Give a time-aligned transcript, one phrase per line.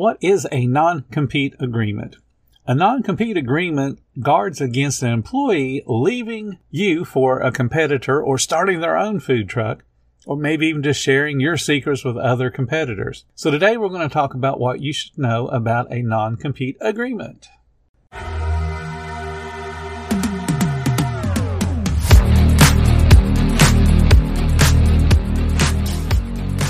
[0.00, 2.16] What is a non-compete agreement?
[2.66, 8.96] A non-compete agreement guards against an employee leaving you for a competitor or starting their
[8.96, 9.84] own food truck
[10.24, 13.26] or maybe even just sharing your secrets with other competitors.
[13.34, 17.48] So today we're going to talk about what you should know about a non-compete agreement.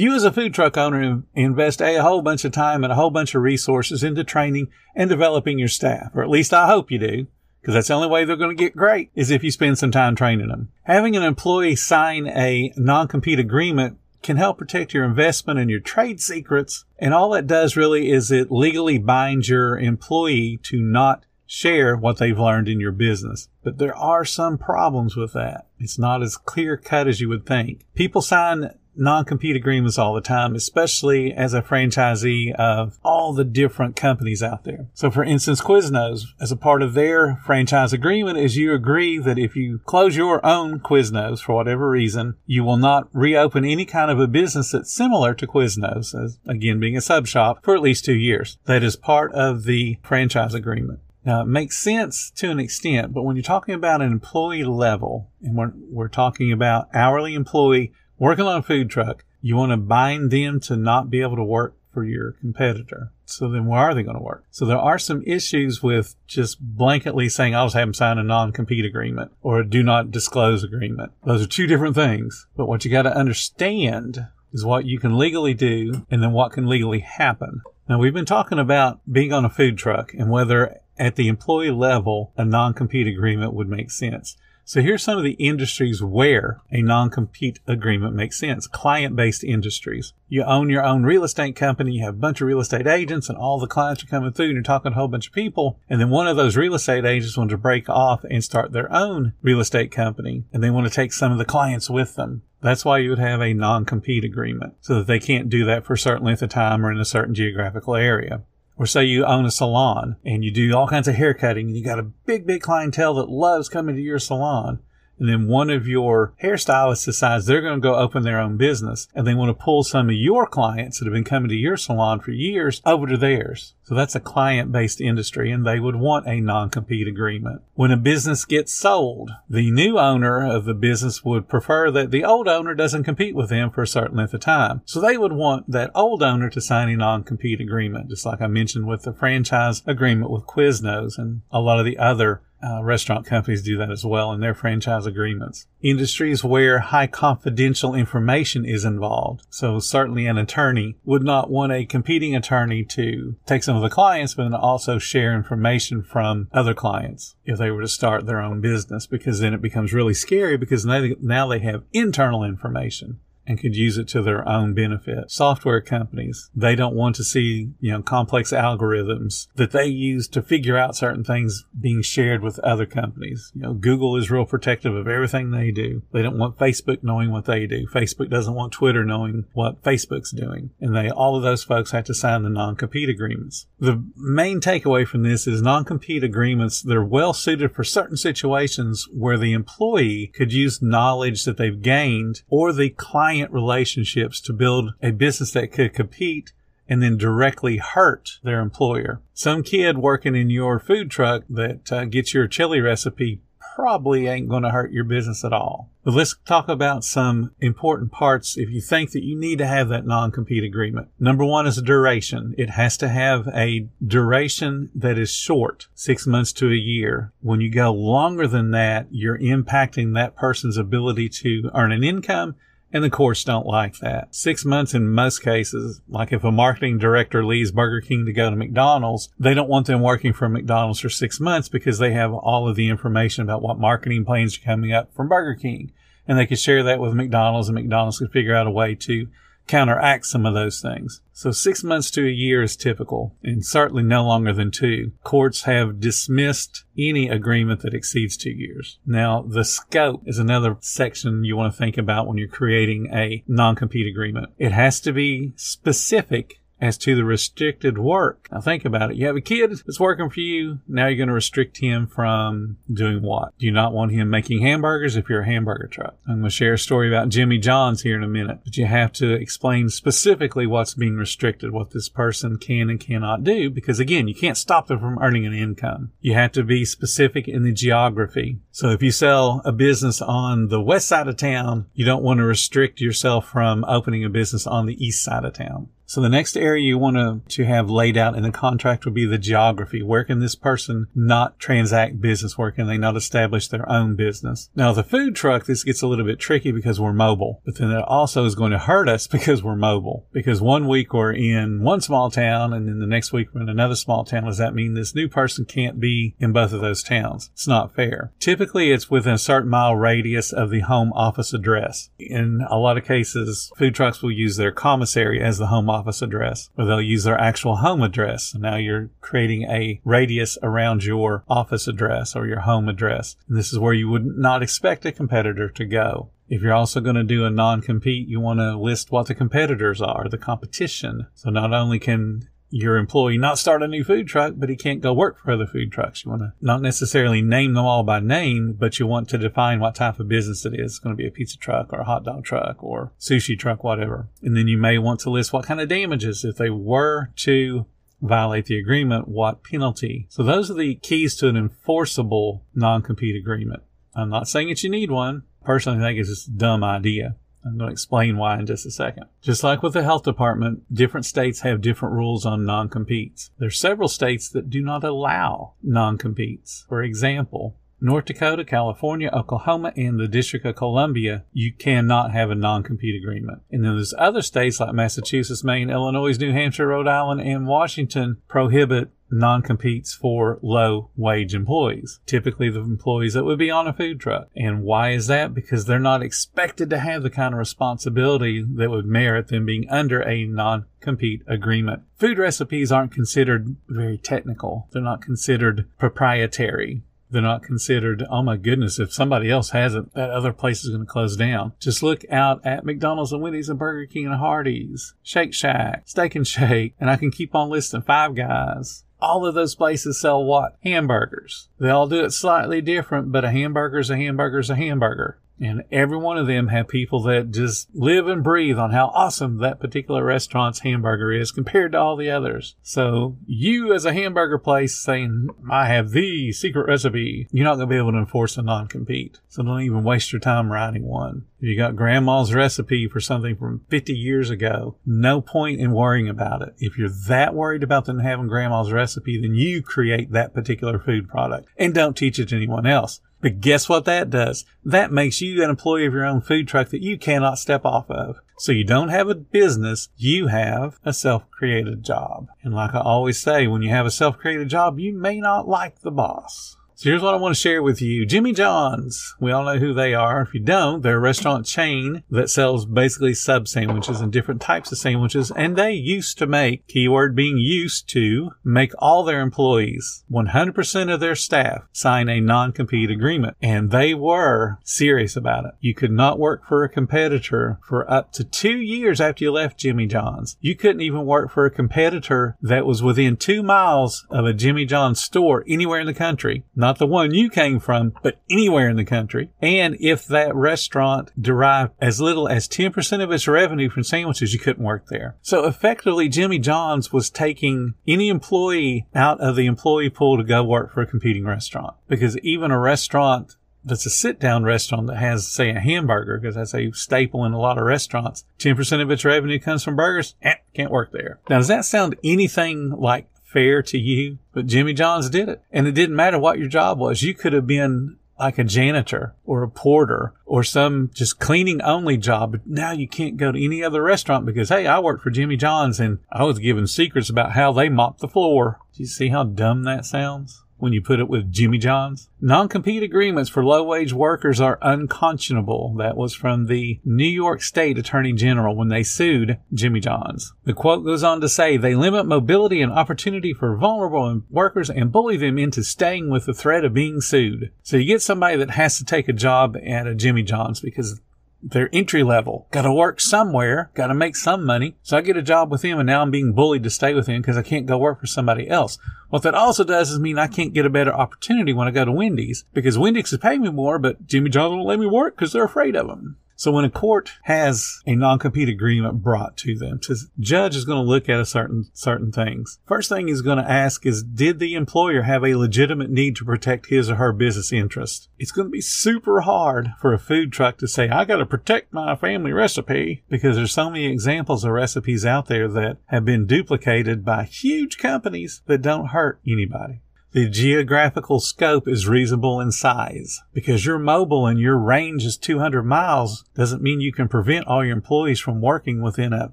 [0.00, 3.10] You as a food truck owner invest a whole bunch of time and a whole
[3.10, 6.98] bunch of resources into training and developing your staff, or at least I hope you
[6.98, 7.26] do,
[7.60, 9.90] because that's the only way they're going to get great is if you spend some
[9.90, 10.70] time training them.
[10.84, 16.18] Having an employee sign a non-compete agreement can help protect your investment and your trade
[16.18, 16.86] secrets.
[16.98, 22.16] And all it does really is it legally binds your employee to not share what
[22.16, 23.50] they've learned in your business.
[23.62, 25.66] But there are some problems with that.
[25.78, 27.84] It's not as clear cut as you would think.
[27.94, 33.96] People sign non-compete agreements all the time, especially as a franchisee of all the different
[33.96, 34.86] companies out there.
[34.94, 39.38] So for instance, Quiznos, as a part of their franchise agreement is you agree that
[39.38, 44.10] if you close your own Quiznos for whatever reason, you will not reopen any kind
[44.10, 47.82] of a business that's similar to Quiznos, as again being a sub shop for at
[47.82, 48.58] least two years.
[48.66, 51.00] That is part of the franchise agreement.
[51.24, 55.30] Now, it makes sense to an extent, but when you're talking about an employee level,
[55.42, 59.76] and we're, we're talking about hourly employee working on a food truck, you want to
[59.76, 63.10] bind them to not be able to work for your competitor.
[63.24, 64.44] So then where are they going to work?
[64.50, 68.22] So there are some issues with just blanketly saying, I'll just have them sign a
[68.22, 71.12] non-compete agreement or a do not disclose agreement.
[71.24, 72.46] Those are two different things.
[72.56, 76.52] But what you got to understand is what you can legally do and then what
[76.52, 77.62] can legally happen.
[77.88, 81.70] Now we've been talking about being on a food truck and whether at the employee
[81.70, 84.36] level a non-compete agreement would make sense.
[84.70, 88.68] So here's some of the industries where a non-compete agreement makes sense.
[88.68, 90.12] Client-based industries.
[90.28, 91.94] You own your own real estate company.
[91.94, 94.44] You have a bunch of real estate agents and all the clients are coming through
[94.44, 95.80] and you're talking to a whole bunch of people.
[95.88, 98.92] And then one of those real estate agents wants to break off and start their
[98.92, 102.42] own real estate company and they want to take some of the clients with them.
[102.62, 105.94] That's why you would have a non-compete agreement so that they can't do that for
[105.94, 108.42] a certain length of time or in a certain geographical area.
[108.80, 111.76] Or say you own a salon and you do all kinds of hair cutting and
[111.76, 114.78] you got a big, big clientele that loves coming to your salon
[115.20, 119.06] and then one of your hairstylists decides they're going to go open their own business
[119.14, 121.76] and they want to pull some of your clients that have been coming to your
[121.76, 123.74] salon for years over to theirs.
[123.84, 127.60] So that's a client based industry and they would want a non-compete agreement.
[127.74, 132.24] When a business gets sold, the new owner of the business would prefer that the
[132.24, 134.80] old owner doesn't compete with them for a certain length of time.
[134.86, 138.46] So they would want that old owner to sign a non-compete agreement, just like I
[138.46, 143.26] mentioned with the franchise agreement with Quiznos and a lot of the other uh, restaurant
[143.26, 145.66] companies do that as well in their franchise agreements.
[145.80, 149.46] Industries where high confidential information is involved.
[149.50, 153.90] So certainly an attorney would not want a competing attorney to take some of the
[153.90, 158.40] clients, but then also share information from other clients if they were to start their
[158.40, 163.20] own business, because then it becomes really scary because they, now they have internal information
[163.50, 165.28] and could use it to their own benefit.
[165.28, 170.40] Software companies, they don't want to see, you know, complex algorithms that they use to
[170.40, 173.50] figure out certain things being shared with other companies.
[173.56, 176.02] You know, Google is real protective of everything they do.
[176.12, 177.88] They don't want Facebook knowing what they do.
[177.88, 180.70] Facebook doesn't want Twitter knowing what Facebook's doing.
[180.80, 183.66] And they, all of those folks have to sign the non-compete agreements.
[183.80, 189.38] The main takeaway from this is non-compete agreements, they're well suited for certain situations where
[189.38, 194.92] the employee could use knowledge that they've gained or the client client relationships to build
[195.02, 196.52] a business that could compete
[196.88, 199.22] and then directly hurt their employer.
[199.32, 203.40] Some kid working in your food truck that uh, gets your chili recipe
[203.74, 205.88] probably ain't going to hurt your business at all.
[206.04, 209.88] But let's talk about some important parts if you think that you need to have
[209.88, 211.08] that non-compete agreement.
[211.18, 212.54] Number one is duration.
[212.58, 217.32] It has to have a duration that is short, six months to a year.
[217.40, 222.56] When you go longer than that, you're impacting that person's ability to earn an income
[222.92, 224.34] And the courts don't like that.
[224.34, 228.50] Six months in most cases, like if a marketing director leaves Burger King to go
[228.50, 232.32] to McDonald's, they don't want them working for McDonald's for six months because they have
[232.32, 235.92] all of the information about what marketing plans are coming up from Burger King.
[236.26, 239.28] And they could share that with McDonald's and McDonald's could figure out a way to
[239.70, 241.20] counteract some of those things.
[241.32, 245.12] So six months to a year is typical and certainly no longer than two.
[245.22, 248.98] Courts have dismissed any agreement that exceeds two years.
[249.06, 253.44] Now, the scope is another section you want to think about when you're creating a
[253.46, 254.50] non-compete agreement.
[254.58, 258.48] It has to be specific as to the restricted work.
[258.50, 259.16] Now think about it.
[259.16, 260.80] You have a kid that's working for you.
[260.88, 263.56] Now you're going to restrict him from doing what?
[263.58, 266.16] Do you not want him making hamburgers if you're a hamburger truck?
[266.26, 268.86] I'm going to share a story about Jimmy John's here in a minute, but you
[268.86, 274.00] have to explain specifically what's being restricted, what this person can and cannot do, because
[274.00, 276.12] again, you can't stop them from earning an income.
[276.20, 278.58] You have to be specific in the geography.
[278.70, 282.38] So if you sell a business on the west side of town, you don't want
[282.38, 285.88] to restrict yourself from opening a business on the east side of town.
[286.10, 289.14] So the next area you want to, to have laid out in the contract would
[289.14, 290.02] be the geography.
[290.02, 292.58] Where can this person not transact business?
[292.58, 294.70] Where can they not establish their own business?
[294.74, 297.92] Now, the food truck, this gets a little bit tricky because we're mobile, but then
[297.92, 300.26] it also is going to hurt us because we're mobile.
[300.32, 303.68] Because one week we're in one small town and then the next week we're in
[303.68, 304.46] another small town.
[304.46, 307.50] Does that mean this new person can't be in both of those towns?
[307.52, 308.32] It's not fair.
[308.40, 312.10] Typically, it's within a certain mile radius of the home office address.
[312.18, 315.99] In a lot of cases, food trucks will use their commissary as the home office
[316.00, 318.54] office address, or they'll use their actual home address.
[318.54, 323.36] Now you're creating a radius around your office address or your home address.
[323.48, 326.30] And this is where you would not expect a competitor to go.
[326.48, 330.00] If you're also going to do a non-compete, you want to list what the competitors
[330.00, 331.26] are, the competition.
[331.34, 335.00] So not only can your employee not start a new food truck, but he can't
[335.00, 336.24] go work for other food trucks.
[336.24, 339.80] You want to not necessarily name them all by name, but you want to define
[339.80, 340.92] what type of business it is.
[340.92, 343.82] It's going to be a pizza truck or a hot dog truck or sushi truck,
[343.82, 344.28] whatever.
[344.42, 347.86] And then you may want to list what kind of damages if they were to
[348.22, 350.26] violate the agreement, what penalty.
[350.28, 353.82] So those are the keys to an enforceable non-compete agreement.
[354.14, 355.44] I'm not saying that you need one.
[355.64, 357.36] Personally, I think it's just a dumb idea.
[357.64, 359.24] I'm going to explain why in just a second.
[359.42, 363.50] Just like with the health department, different states have different rules on non-competes.
[363.58, 366.86] There's several states that do not allow non-competes.
[366.88, 372.54] For example, North Dakota, California, Oklahoma, and the District of Columbia, you cannot have a
[372.54, 373.60] non-compete agreement.
[373.70, 378.38] And then there's other states like Massachusetts, Maine, Illinois, New Hampshire, Rhode Island, and Washington
[378.48, 384.20] prohibit non-competes for low wage employees, typically the employees that would be on a food
[384.20, 384.48] truck.
[384.56, 385.54] And why is that?
[385.54, 389.88] Because they're not expected to have the kind of responsibility that would merit them being
[389.88, 392.02] under a non-compete agreement.
[392.16, 394.88] Food recipes aren't considered very technical.
[394.92, 397.02] They're not considered proprietary.
[397.32, 400.90] They're not considered, oh my goodness, if somebody else has it, that other place is
[400.90, 401.74] going to close down.
[401.78, 406.34] Just look out at McDonald's and Wendy's and Burger King and Hardee's, Shake Shack, Steak
[406.34, 410.44] and Shake, and I can keep on listing Five Guys all of those places sell
[410.44, 410.76] what?
[410.82, 411.68] Hamburgers.
[411.78, 415.38] They all do it slightly different, but a hamburger is a hamburger is a hamburger.
[415.60, 419.58] And every one of them have people that just live and breathe on how awesome
[419.58, 422.76] that particular restaurant's hamburger is compared to all the others.
[422.82, 427.88] So you as a hamburger place saying, I have the secret recipe, you're not going
[427.88, 429.40] to be able to enforce a non-compete.
[429.48, 431.44] So don't even waste your time writing one.
[431.58, 436.28] If you got grandma's recipe for something from 50 years ago, no point in worrying
[436.28, 436.74] about it.
[436.78, 441.28] If you're that worried about them having grandma's recipe, then you create that particular food
[441.28, 443.20] product and don't teach it to anyone else.
[443.40, 444.64] But guess what that does?
[444.84, 448.10] That makes you an employee of your own food truck that you cannot step off
[448.10, 448.40] of.
[448.58, 452.48] So you don't have a business, you have a self-created job.
[452.62, 456.00] And like I always say, when you have a self-created job, you may not like
[456.00, 456.76] the boss.
[457.00, 458.26] So here's what I want to share with you.
[458.26, 459.34] Jimmy John's.
[459.40, 460.42] We all know who they are.
[460.42, 464.92] If you don't, they're a restaurant chain that sells basically sub sandwiches and different types
[464.92, 465.50] of sandwiches.
[465.56, 471.20] And they used to make, keyword being used to, make all their employees, 100% of
[471.20, 473.56] their staff, sign a non-compete agreement.
[473.62, 475.72] And they were serious about it.
[475.80, 479.78] You could not work for a competitor for up to two years after you left
[479.78, 480.58] Jimmy John's.
[480.60, 484.84] You couldn't even work for a competitor that was within two miles of a Jimmy
[484.84, 486.64] John's store anywhere in the country.
[486.76, 489.50] Not not the one you came from, but anywhere in the country.
[489.62, 494.58] And if that restaurant derived as little as 10% of its revenue from sandwiches, you
[494.58, 495.36] couldn't work there.
[495.40, 500.64] So effectively, Jimmy John's was taking any employee out of the employee pool to go
[500.64, 501.94] work for a competing restaurant.
[502.08, 503.54] Because even a restaurant
[503.84, 507.52] that's a sit down restaurant that has, say, a hamburger, because that's a staple in
[507.52, 511.38] a lot of restaurants, 10% of its revenue comes from burgers, eh, can't work there.
[511.48, 515.62] Now, does that sound anything like fair to you, but Jimmy John's did it.
[515.72, 517.22] And it didn't matter what your job was.
[517.22, 522.16] You could have been like a janitor or a porter or some just cleaning only
[522.16, 522.52] job.
[522.52, 525.56] But now you can't go to any other restaurant because, hey, I worked for Jimmy
[525.56, 528.78] John's and I was given secrets about how they mop the floor.
[528.94, 530.64] Do you see how dumb that sounds?
[530.80, 532.28] When you put it with Jimmy John's.
[532.40, 535.94] Non-compete agreements for low-wage workers are unconscionable.
[535.98, 540.52] That was from the New York State Attorney General when they sued Jimmy John's.
[540.64, 545.12] The quote goes on to say they limit mobility and opportunity for vulnerable workers and
[545.12, 547.70] bully them into staying with the threat of being sued.
[547.82, 551.20] So you get somebody that has to take a job at a Jimmy John's because
[551.62, 552.66] they're entry level.
[552.70, 553.90] Got to work somewhere.
[553.94, 554.96] Got to make some money.
[555.02, 557.26] So I get a job with him and now I'm being bullied to stay with
[557.26, 558.98] him because I can't go work for somebody else.
[559.28, 562.04] What that also does is mean I can't get a better opportunity when I go
[562.04, 565.36] to Wendy's because Wendy's is paying me more, but Jimmy John won't let me work
[565.36, 566.36] because they're afraid of him.
[566.60, 571.02] So when a court has a non-compete agreement brought to them, the judge is going
[571.02, 572.78] to look at a certain certain things.
[572.84, 576.44] First thing he's going to ask is, did the employer have a legitimate need to
[576.44, 578.28] protect his or her business interest?
[578.38, 581.46] It's going to be super hard for a food truck to say, I got to
[581.46, 586.26] protect my family recipe because there's so many examples of recipes out there that have
[586.26, 590.02] been duplicated by huge companies that don't hurt anybody.
[590.32, 593.42] The geographical scope is reasonable in size.
[593.52, 597.84] Because you're mobile and your range is 200 miles doesn't mean you can prevent all
[597.84, 599.52] your employees from working within a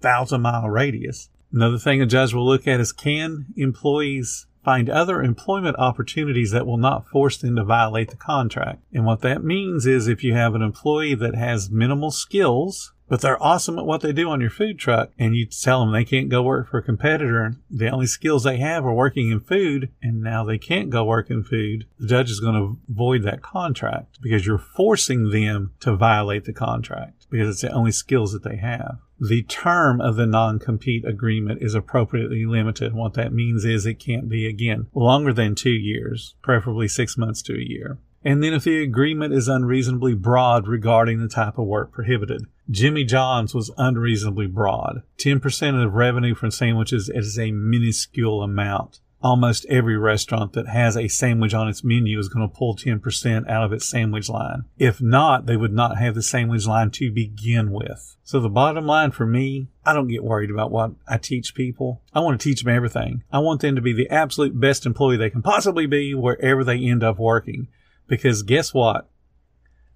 [0.00, 1.28] thousand mile radius.
[1.52, 6.66] Another thing a judge will look at is can employees find other employment opportunities that
[6.66, 8.80] will not force them to violate the contract.
[8.92, 13.20] And what that means is if you have an employee that has minimal skills but
[13.20, 16.04] they're awesome at what they do on your food truck and you tell them they
[16.04, 19.90] can't go work for a competitor the only skills they have are working in food
[20.00, 23.42] and now they can't go work in food the judge is going to void that
[23.42, 28.44] contract because you're forcing them to violate the contract because it's the only skills that
[28.44, 32.94] they have the term of the non-compete agreement is appropriately limited.
[32.94, 37.42] What that means is it can't be again longer than two years, preferably six months
[37.42, 37.98] to a year.
[38.22, 42.46] And then if the agreement is unreasonably broad regarding the type of work prohibited.
[42.70, 45.02] Jimmy John's was unreasonably broad.
[45.18, 49.00] 10% of revenue from sandwiches is a minuscule amount.
[49.22, 53.48] Almost every restaurant that has a sandwich on its menu is going to pull 10%
[53.50, 54.64] out of its sandwich line.
[54.78, 58.16] If not, they would not have the sandwich line to begin with.
[58.22, 62.00] So the bottom line for me, I don't get worried about what I teach people.
[62.14, 63.22] I want to teach them everything.
[63.30, 66.78] I want them to be the absolute best employee they can possibly be wherever they
[66.78, 67.68] end up working.
[68.10, 69.08] Because guess what?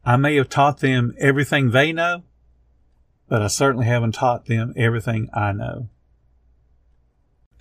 [0.05, 2.23] I may have taught them everything they know,
[3.29, 5.89] but I certainly haven't taught them everything I know.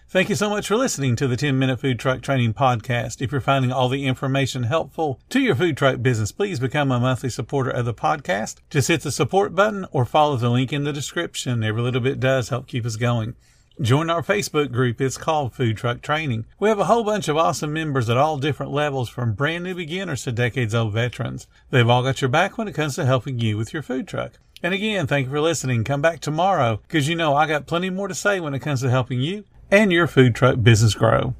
[0.07, 3.19] Thank you so much for listening to the 10 Minute Food Truck Training Podcast.
[3.19, 6.99] If you're finding all the information helpful to your food truck business, please become a
[6.99, 8.57] monthly supporter of the podcast.
[8.69, 11.63] Just hit the support button or follow the link in the description.
[11.63, 13.33] Every little bit does help keep us going.
[13.81, 15.01] Join our Facebook group.
[15.01, 16.45] It's called Food Truck Training.
[16.59, 19.73] We have a whole bunch of awesome members at all different levels from brand new
[19.73, 21.47] beginners to decades old veterans.
[21.71, 24.33] They've all got your back when it comes to helping you with your food truck.
[24.61, 25.83] And again, thank you for listening.
[25.83, 28.81] Come back tomorrow because you know I got plenty more to say when it comes
[28.81, 31.33] to helping you and your food truck business grow.